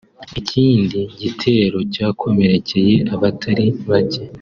[0.39, 2.81] ikindi gitero cyakomereke
[3.13, 4.23] abatari bake